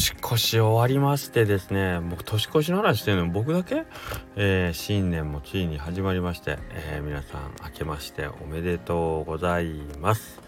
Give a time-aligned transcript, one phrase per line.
[0.00, 3.84] 年越し終わりましてですね僕年越しの話してるの僕だけ、
[4.34, 10.40] えー、新年もついに始まりまして、えー、皆さん明けましておめでとうございます。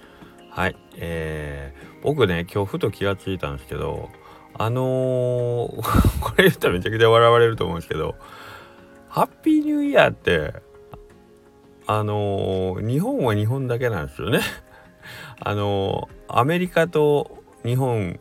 [0.48, 4.08] はいえー、僕ね今日ふと気がついたんですけど
[4.54, 5.82] あのー、
[6.20, 8.14] これ言ったらめちゃくちゃ笑われると思うんですけど
[9.08, 10.54] ハッピーニューイヤーって
[11.86, 14.40] あのー、日本は日本だけなんですよね。
[15.40, 18.18] あのー、アメリカと日本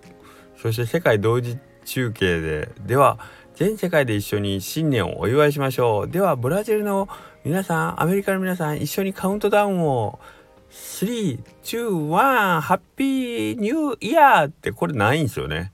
[0.62, 3.20] そして世界同時中継ででは
[3.56, 6.08] 全世界で一緒に新年をお祝いしましょう。
[6.10, 7.10] ではブラジルの
[7.44, 10.20] 皆さんアメリカの皆さん一緒にカウントダウンを。
[10.72, 15.74] 321ハッピーニューイヤーってこれないんですよね。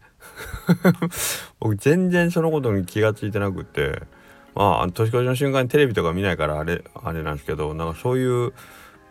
[1.60, 4.02] 僕全然そのことに気が付いてなくて。
[4.56, 8.54] まあ年越しの瞬間にテレビとか見ないからあれあれなんですけどなんかそういう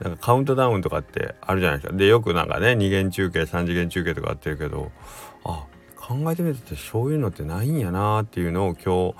[0.01, 1.97] なんかカウントダウンとかってあるじゃないですか。
[1.97, 4.91] でよくなんかね2元中継3次元中継とかやってるけど
[6.07, 9.15] 考えてみるとそういうのってないんやなっていうのを今日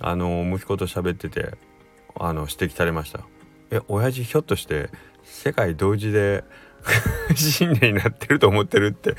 [0.00, 1.54] あの息子と喋ってて
[2.18, 3.20] あの指摘されました
[3.70, 4.90] え親父ひょっとして
[5.22, 6.42] 世界同時で
[7.36, 9.14] 新年になってると思ってるって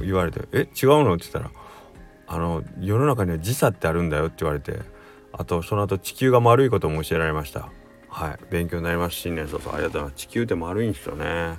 [0.00, 1.50] 言われて「え違うの?」って言ったら
[2.26, 4.80] 「あの世の中には時差ってあるんだよ」って言われて
[5.32, 7.68] あとその後地球が丸いことも教えられました
[8.10, 8.38] はい。
[8.50, 9.16] 勉強になります。
[9.16, 9.72] 新年早々。
[9.72, 10.14] ありがとうございます。
[10.16, 11.58] 地球って丸いんですよね。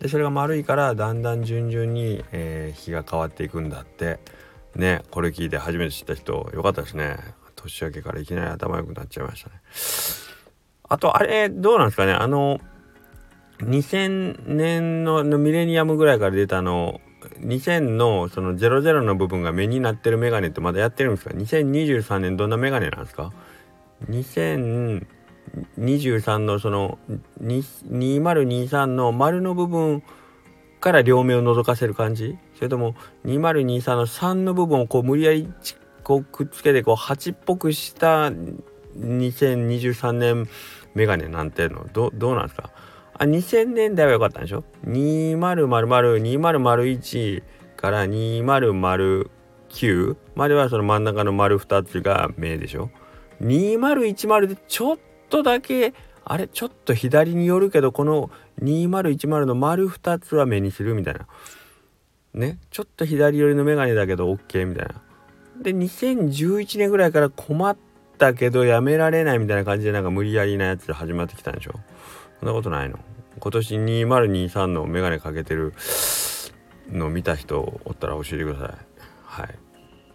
[0.00, 4.20] でそれが丸いからだんだん順々に、えー、日が変わっていくんだって。
[4.76, 7.16] ねこれ聞いて初めて知った人よかったですね。
[7.56, 9.56] 年明けからいきなり頭良くなっちゃいましたね。
[10.90, 12.12] あとあれどうなんですかね。
[12.12, 12.60] あの
[13.60, 17.00] 2000年のミレニアムぐらいから出たの
[17.40, 23.32] 2000のその00の部分が目になってるメガネってまだやってるんですか？2023年どんなメガネなんですか
[24.08, 25.06] ？2000
[25.78, 26.98] 2023のその
[27.42, 30.02] 2023の丸の部分
[30.80, 32.38] から両目を覗かせる感じ？
[32.54, 35.52] それとも2023の3の部分をこう無理やり
[36.04, 38.30] こうくっつけてこう8っぽくした
[38.96, 40.48] 2023年
[40.94, 42.70] メガネなんていうのどどうなんですか？
[43.20, 47.42] あ2000年代は良かったんでしょ ?20002001
[47.76, 52.90] から2009まではその真ん中の丸2つが目でしょ
[53.42, 54.98] ?2010 でちょっ
[55.28, 55.94] とだけ
[56.24, 58.30] あれちょっと左に寄るけどこの
[58.62, 61.26] 2010の丸2つは目にするみたいな。
[62.34, 64.94] ねちょっと左寄りの眼鏡だけど OK みたいな。
[65.62, 67.76] で2011年ぐらいから困っ
[68.18, 71.72] たけどやめられないみたいな感じでなんか無理やりなやつで始まってきたんでしょ
[72.40, 72.98] そんなことないの
[73.40, 75.72] 今年2023のメガネかけてる
[76.90, 78.76] の見た人おったら教えてください。
[79.24, 79.58] はい。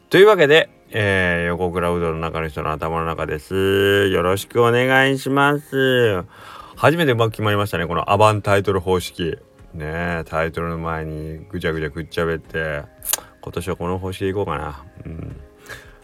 [0.09, 4.07] というわけで、えー、横クラウドの中の人の頭の中です。
[4.09, 6.23] よろしくお願いします。
[6.75, 7.87] 初めてうまく決まりましたね。
[7.87, 9.37] このアバンタイトル方式。
[9.73, 12.83] ねタイトルの前にぐちゃぐちゃくっちゃべって、
[13.41, 14.83] 今年はこの方式でいこうかな。
[15.05, 15.35] うん。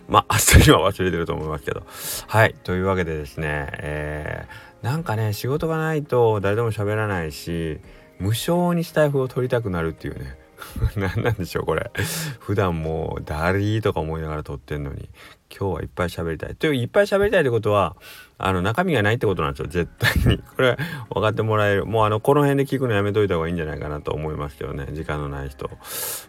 [0.07, 1.83] まあ、明日には忘れてると思いますけど。
[2.27, 2.56] はい。
[2.63, 7.79] というわけでですね、えーなんかね仕事がないと誰でも喋らないし
[8.19, 10.38] 無償にスタイフを取りたくなるっていうね
[10.96, 11.91] 何なんでしょうこれ。
[12.40, 15.09] 普段もうダリーとか思いながら撮ってんのに。
[15.50, 16.56] 今日はいっぱい喋りたい。
[16.56, 17.96] といういっぱい喋りたいってことは
[18.38, 19.68] あの中身がないってことなんですよ。
[19.68, 20.38] 絶対に。
[20.56, 20.78] これ
[21.09, 21.85] 分かってもらえる。
[21.85, 24.88] もうあのこの辺で聞くのやめといた方がいいんじゃないかなと思いますけどね。
[24.91, 25.69] 時間のない人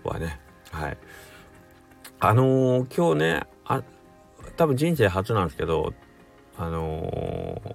[0.05, 0.41] はね。
[0.71, 0.99] はい。
[2.21, 3.83] あのー、今日ねあ
[4.57, 5.95] 多分人生初なんですけど
[6.59, 7.75] あのー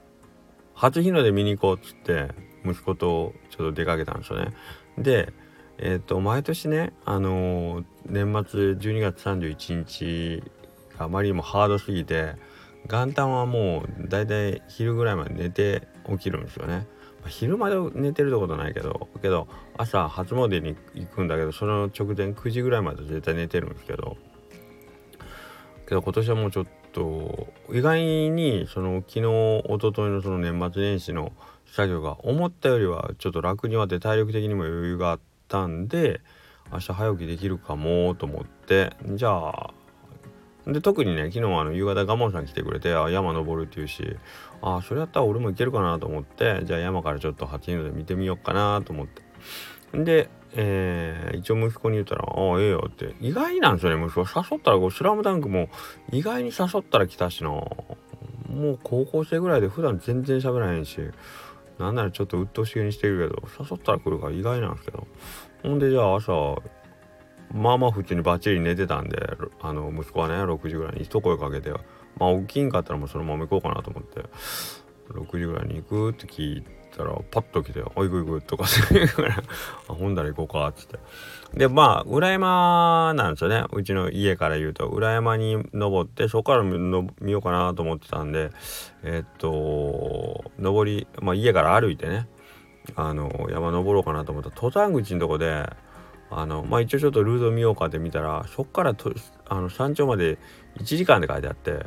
[0.75, 2.27] 初日の出見に行こうっつって
[2.65, 4.51] 息子とちょっと出かけたんですよね。
[4.97, 5.33] で
[5.77, 10.43] えっ、ー、と毎年ねあのー、年末12月31日
[10.97, 12.35] があまりにもハードすぎて
[12.87, 16.87] 元旦はもうだいたい昼ぐらいまで寝て起きるんですよね。
[17.27, 19.47] 昼まで寝てるってことないけどけど
[19.77, 24.15] 朝初詣に行くんだけどその直前9時ぐらいまで絶対寝てるんですけど
[25.87, 31.31] けど今年はもうちょっと意外にその昨日一昨日のその年末年始の
[31.65, 36.21] 作業が思ったよりはちょっと楽にはって体力的にも余裕があってたんで
[36.71, 39.73] 明日早起きできるかもと思ってじゃあ
[40.67, 44.17] で特にね昨日はあの夕方ガモンさん来てくれてあ山登るっていうし
[44.61, 49.23] あそれやったら俺も行けるかなと思ってじゃあ山からちょっと8人で見てみようかなと思って。
[49.93, 53.13] でえー、一応息子に言ったら「ああええよ」って。
[53.19, 54.21] 意外なんですよね息子。
[54.21, 55.69] 誘ったらこう「スラムダンクも
[56.11, 57.49] 意外に誘ったら来たしな。
[57.49, 57.65] も
[58.53, 60.99] う高校生ぐらいで普段全然喋らへんし。
[61.79, 65.07] なんならちょっと鬱陶しげにしてるけど誘ったら来るから意外なんですけど。
[65.63, 66.61] ほんでじゃあ朝
[67.53, 69.17] まあまあ普通にバッチリ寝てたんで
[69.61, 71.71] あの息子はね6時ぐらいに一声かけて
[72.17, 74.21] まあ起きんかったらもうそのまま行こうかなと思って
[75.09, 76.63] 6時ぐらいに行くって聞い
[76.95, 78.65] ったらパッと来て「おいくいく」とか。
[78.91, 79.43] 言うから
[79.87, 80.97] 「ほんだら行こうか」っつって。
[81.53, 83.63] でまあ裏山なんですよね。
[83.71, 88.49] うちの家から言うと裏山に登ってそこから見ようかなと思ってたんで
[89.03, 92.27] え、っと登り、まあ、家から歩いてね
[92.95, 94.49] あの山登ろうかなと思った。
[94.49, 95.69] 登山口のとこで
[96.29, 99.13] あのまあ一応ちょっとルート見ようかって見たらそっからと
[99.47, 100.37] あの山頂まで
[100.77, 101.85] 1時間で書いてあって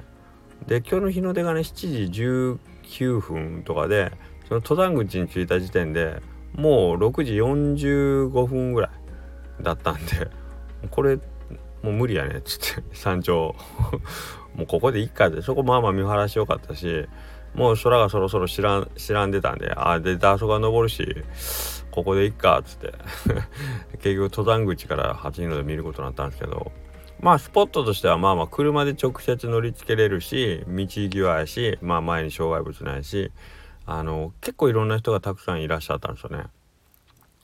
[0.67, 2.59] で今日の日の出がね7時
[2.99, 4.13] 19分とかで
[4.49, 6.23] その登山口に着いた時点で
[6.55, 8.89] もう6時45分ぐら
[9.61, 10.29] いだったんで
[10.91, 11.17] これ
[11.83, 13.55] もう無理やねっつって山頂。
[14.57, 17.07] もうここでいっかってそこまあまあ見晴らしよかったし
[17.55, 21.23] もう空がそろそろ知らん知らんでたんでああでダーソが登るし
[21.93, 22.93] ここでいっかっつって。
[24.03, 26.73] 結局登山口から初日の出見ることになったんですけど
[27.21, 33.31] まあスポットとしてはまあまあ車で直接乗りつけれるし道際やしまあ前に障害物ないし
[33.91, 36.45] あの結構いろんな人がたくさんいらっしゃったんですよね。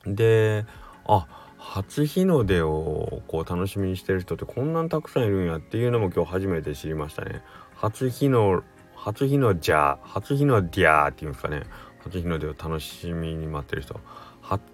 [0.07, 0.67] で
[1.07, 1.27] あ
[1.57, 7.41] 初日の出をこう楽しみにしてる人ってこんなにたくさんいるんやっていうのも今日初めて知りましたね。
[7.77, 8.63] 初日の
[8.95, 11.63] 初日のじゃ初日のディアーっていうんですかね。
[12.05, 13.99] 初日の出を楽しみに待ってる人。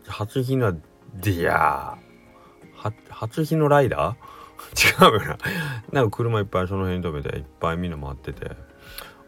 [0.09, 5.07] 初日のディアー初日のライダー？
[5.15, 5.39] 違うな。
[5.93, 8.70] なんか車いっぱいその辺に止めていっぱいみんな待ってて。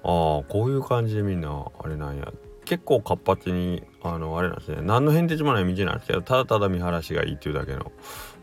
[0.05, 2.33] ああこういう感じでみんなあれなんや。
[2.65, 4.79] 結構活発にあのあれなんですね。
[4.83, 7.93] 何の変哲もない道なんですけどただただ見晴らしがいいっていうだけの、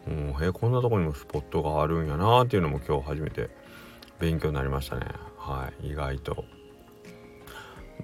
[0.08, 3.50] うん、へこんなとこにもスポットがあるんやなっていうのも今日初めて
[4.20, 5.06] 勉強になりましたね。
[5.38, 6.46] はい意外と。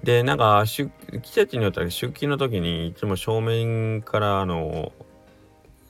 [0.02, 0.90] でなんか季
[1.30, 4.92] 節によっては出勤の時にいつも正面からあの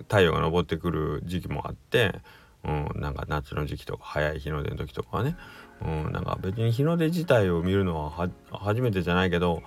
[0.01, 2.21] 太陽が昇ってくる時期もあって、
[2.65, 5.37] うん、なんか夏の時期とか早い日の出の時とかはね、
[5.85, 9.63] うん、なんか別に日の出自体を見るのは初めてじゃないけど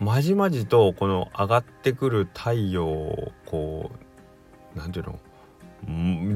[0.00, 3.90] まじまじとこの上がってくる太陽をこ
[4.74, 5.18] う何て言うの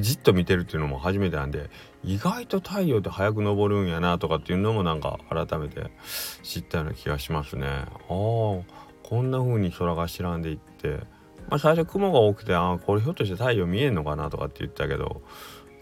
[0.00, 1.68] じっと見てるっていうのも初めてなんで
[2.04, 5.90] 意外と太陽って早く昇るんやなとかっていうのもなんか改めて
[6.42, 7.66] 知ったような気がしますね。
[7.66, 8.64] ああこ
[9.20, 11.00] んな風に空が知らんでいって、
[11.48, 15.22] まあ、最初雲が多くてああこれひょっとして太陽見えんのかなとかって言ったけど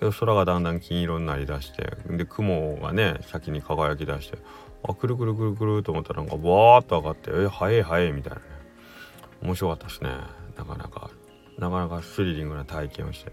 [0.00, 4.38] 空がだんだん金色になりだしてで雲がね先に輝きだして
[4.82, 8.42] あくるくるくるくると思ったらなんかわーっと上がってえ早い早いみたいなね。
[9.42, 10.10] 面白かったですね。
[10.56, 11.10] なかなか
[11.58, 13.32] なかなかスリリングな体験をして。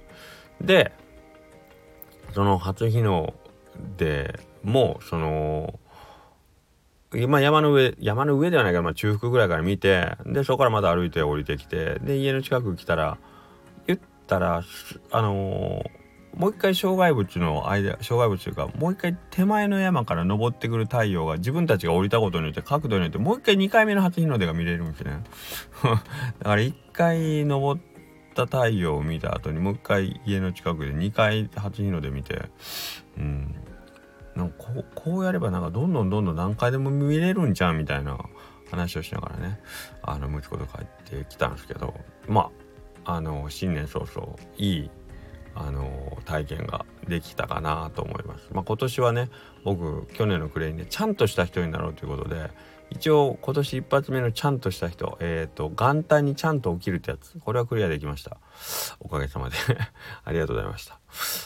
[0.62, 0.92] で
[2.34, 3.34] その初日の
[3.98, 5.80] 出もうその
[7.30, 13.18] まあ、山の上山の上ではないけど、まあ、中腹ぐらいから見てでそこからまた歩いて降りてきてで家の近く来たら
[13.88, 14.62] 言ったら
[15.12, 15.90] あのー、
[16.38, 25.24] もう一回障害物の間障害物というかもう一回手前の山から登ってくる太陽が自分たちが降りたことによって角度によってもう一回2回目の初日の出が見れるんですね。
[26.40, 27.82] だから1回登っ
[28.36, 32.50] た太陽を見た後にもう一回家の近くで2回初日の出見て
[33.18, 33.56] うん。
[34.36, 38.20] なんこうこうやればなんかどんどんどんどん何回でも見れるんじゃんみたいな
[38.70, 39.60] 話をしながらね
[40.04, 41.96] あの息子と帰ってきたんですけど
[42.28, 42.52] ま
[43.04, 44.90] ああの新年早々いい
[45.56, 45.90] あの
[46.28, 48.50] 体験ができたかなと思います。
[48.52, 49.30] まあ、今年はね
[49.64, 52.52] 僕去年の暮れにねちゃんとした人になろうということで
[52.90, 58.38] 一応今年一発目のちゃんとした人えっ、ー、と元旦にちゃんと起きるってやつこれはクリアできました。
[59.00, 59.56] おかげさまで。
[60.26, 61.00] ありがとうございました。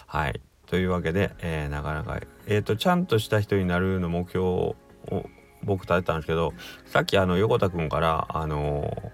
[0.08, 0.42] はい。
[0.66, 4.76] というわけで、えー、なかなかえっ、ー、とちゃんとした人になるの目標を
[5.64, 6.54] 僕立てたんですけど
[6.88, 9.12] さっきあの横田くんからあの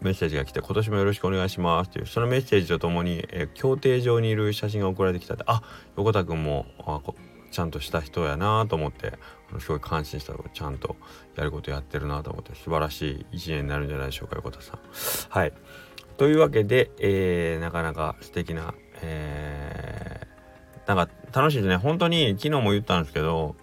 [0.00, 5.62] メッセージが来て「今年もよろしくお願いします」っていうそのメッセージとともに、えー、協定上にいる写真が送られてきたんであ
[5.96, 7.00] 横田くんもあ
[7.50, 9.14] ちゃんとした人やなと思って
[9.50, 10.96] あのすごい感心したちゃんと
[11.36, 14.78] やることやってるなと思って素晴らしい一年になるんじゃないでしょうか横田さん。
[15.30, 15.52] はい
[16.16, 23.54] というわけで、えー、なかなか素敵な、えー、なんか楽しいですね本当に昨日も言ったんですけど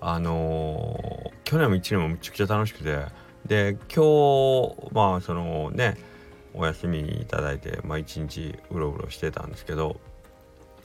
[0.00, 3.04] あのー、去年も1年もめちゃくちゃ楽しくて
[3.46, 4.04] で今
[4.68, 5.96] 日まあそのね
[6.54, 10.00] お休みいただいてまあ一日うろうろしてたんですけど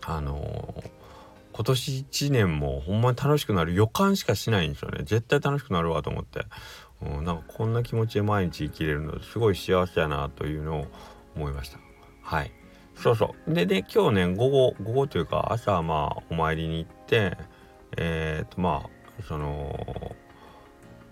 [0.02, 1.06] あのー
[1.56, 5.04] 今年1年もほんまに楽しくなる予感しかしないんですよね。
[5.06, 6.46] 絶対楽しくなるわと思って、
[7.02, 10.88] うん、なんかこんな気持ちで毎日生きれるのすごい幸せやなというのを
[11.34, 11.80] 思いました。
[12.22, 12.52] はい。
[12.98, 13.54] そうそう。
[13.54, 17.38] でで今日ね午後午後というか朝まあお参りに行って
[17.96, 20.14] えー、っとまあその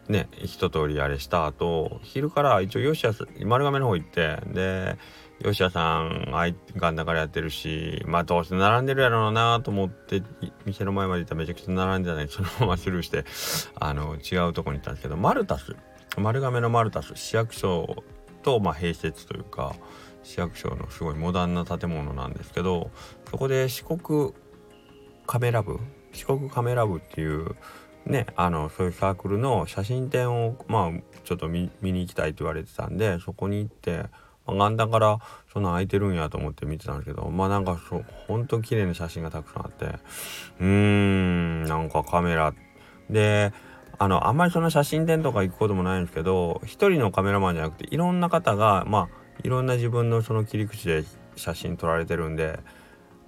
[0.10, 4.98] ね一通りあれした後昼から一応吉谷丸亀の方行ってで
[5.44, 10.22] 吉田さんあいがんだからやってるしまあどうせ並んでるやろうなと思って
[10.66, 13.26] 店の前まで行ったらめちゃくちゃ並んでたね そのままスルーして
[13.80, 15.76] あの違うとこに行ったんですけどマルタス。
[16.16, 17.14] 丸亀のマルタス。
[17.16, 18.04] 市役所
[18.44, 19.74] と、まあ、併設というか
[20.22, 22.92] 市役所のすごいモダンな建物なんですけど
[23.30, 24.34] そこで四国
[25.26, 25.80] カメラ部
[26.12, 27.56] 四国カメラ部っていう
[28.06, 30.92] ねあのそういうサークルの写真展をまあ
[31.24, 34.06] ちょっと見に行きたいと言われてたんでそこに行って、
[34.46, 35.20] まあ、元旦から
[35.52, 39.86] そんな空いてるんやと思って見てたんですけどまあなんかそほんと綺麗な写真がたくさんあって
[40.60, 42.54] うーんなんかカメラ
[43.10, 43.54] で
[44.00, 51.04] あのあんまりその写真展とか行くこともないんですけど一人のカメラマンじゃなくていろんな方がまあいろんな自分のその切り口で
[51.36, 52.60] 写真撮られてるんで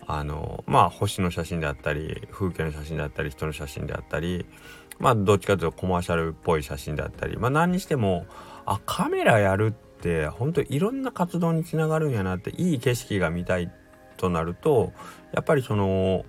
[0.07, 4.45] あのまあ星の写真であったり風景の写真であったり人の写真であったり
[4.99, 8.25] まあどっちかというとコマーシャルっぽい写真であったりまあ何にしても
[8.65, 13.71] あカメラやるって本当いろんな活動につながるんやなっていい景色が見たい
[14.17, 14.93] となると
[15.33, 16.25] やっぱりその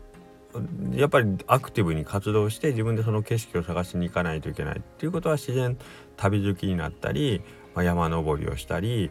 [0.93, 5.77] やっぱりアクティブに活動して自分でその景色を探しに行かないといけないっていうことは自然
[6.17, 7.43] 旅好きになったり、
[7.75, 9.11] まあ、山登りをしたり、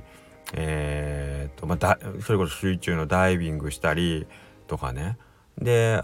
[0.53, 4.25] えーとまあ、それこそ水中のダイビングしたり
[4.67, 5.17] とかね。
[5.57, 6.03] で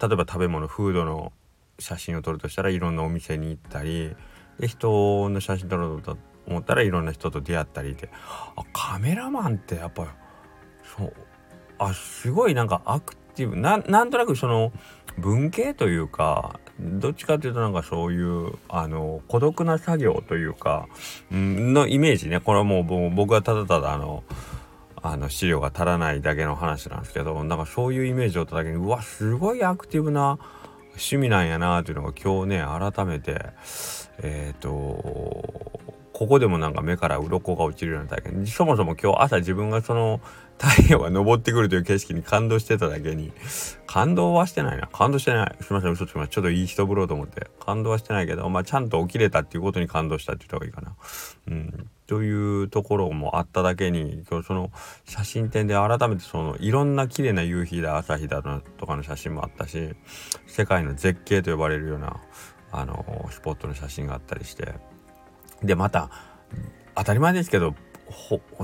[0.00, 1.32] 例えば食べ物フードの
[1.78, 4.14] 写真を撮るとしたらいろんなお店に行ったり
[4.58, 8.10] で人の写真撮ろうと思ったらいろんな人と出会ったりで
[8.56, 10.14] あカメラマンってやっぱ
[10.96, 11.12] そう
[11.78, 13.56] あすごいなんかアクティブ。
[13.56, 14.72] ななんとなくその
[15.16, 20.88] 文系というかどっちかというとなんかそういうあの孤独な作業というか、
[21.34, 22.40] ん、のイメージね。
[22.40, 24.24] これはもう僕はただただあの
[25.02, 30.38] あの資料が足らないだけの話なんですけどなんかそういうイメージをっただけにうわすごいアクティブな
[30.90, 32.64] 趣味なんやなというのが今日ね
[32.94, 33.46] 改めて
[34.18, 34.70] えっ、ー、と
[36.12, 40.20] ここでもなんか目から鱗が落ちるような体験そもそも今日朝自分がその
[40.58, 43.32] 太陽が昇ってくるという景色に感動してただけに
[43.86, 44.88] 感動はしてないな。
[44.88, 45.56] 感動してない。
[45.60, 47.46] すいません嘘つきますちょっといい人ぶろうと思って。
[47.64, 50.96] 感動はしてないけどまあちゃんと起きれたっていうことに感動したって言った方がいいかな。
[51.46, 51.90] うん。
[52.08, 54.72] というところもあっただけに今日その
[55.04, 59.94] 写真展で改めてそのいろんな綺麗な夕日だ朝日だとかの写真もあったし
[60.46, 62.16] 世界の絶景と呼ばれるような
[62.72, 64.74] あのスポットの写真があったりして。
[65.62, 66.10] でまた
[66.94, 67.74] 当たり前ですけど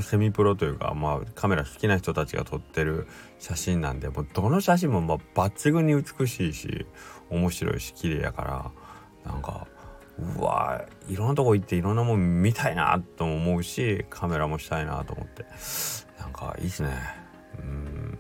[0.01, 3.07] セミプロというか、まあ、カメラ好きな人たちが撮ってる
[3.39, 6.87] 写真なんでもうどの写真もま抜群に美しいし
[7.31, 8.73] 面白いし綺麗やか
[9.25, 9.67] らなんか
[10.19, 15.45] うわいろんなとこ行っていろんなもん見たいなと思うしカメラもしたいなと思って。
[16.21, 16.91] なんかいいっすね。
[17.59, 18.19] うん。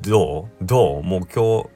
[0.00, 0.64] どう？
[0.64, 1.02] どう？
[1.02, 1.68] もう今日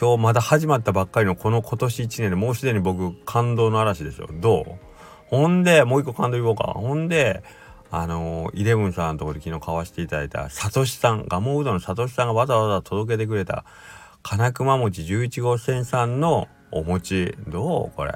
[0.00, 4.28] 今日まだ始まったばっかりのこの今年1年でもうすでに僕感動の嵐でしょ。
[4.32, 4.64] どう？
[5.26, 6.64] ほんでもう一個感動言おうか。
[6.76, 7.42] ほんで
[7.90, 13.64] あのイレブンさんのところで昨日買わせていただいたサトシさんガモうどんのサトシさんがわざわざ届けてくれた
[14.22, 17.36] 金熊餅11号線さんのお餅。
[17.46, 17.96] どう？
[17.96, 18.12] これ。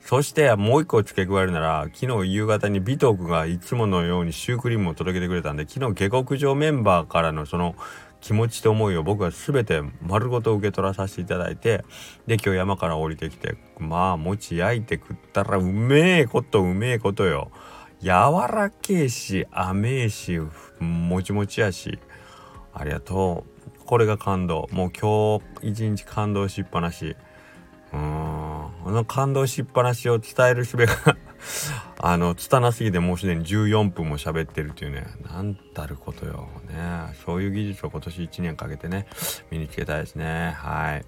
[0.00, 7.76] そしてもう一個付け加えるなら昨日夕方に美徳がいつものようにシュークリームを届けてくれたんで昨日下克上メンバーからのその
[8.22, 11.84] 気持ちと思いを僕は全て丸ごと受け取らさせていただいて
[12.26, 17.50] で今日山から降りてきてまあ餅焼いて食ったらうめえことうめえことよ。
[18.00, 18.08] 柔
[18.50, 20.40] らけえし甘えし
[20.78, 21.98] もちもちやし。
[22.72, 23.44] ありがと
[23.76, 23.84] う。
[23.84, 24.66] これが感動。
[24.72, 27.16] もう今日一日感動しっぱなし。
[27.92, 28.00] うん。
[28.00, 30.86] あの感動しっぱなしを伝える術が
[31.98, 35.06] あの拙すぎてもうすでに14分も喋ってるっていうね。
[35.30, 37.14] なんたることよね。
[37.24, 39.06] そういう技術を今年1年かけてね
[39.50, 40.54] 身につけたいですね。
[40.56, 41.04] はい。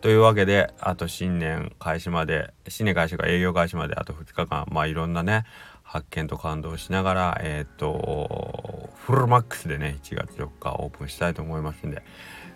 [0.00, 5.44] というわけであと新年開始まで新年開始が営業開始まであと2日間まあいろんなね
[5.84, 12.02] 発見と感動しながらえっ、とフルマックスでね1月4日オープンしたいと思いますんで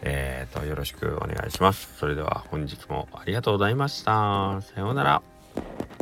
[0.03, 1.97] えっ、とよろしくお願いします。
[1.99, 4.61] それでは本日もありがとうございました。
[4.63, 5.98] さようなら。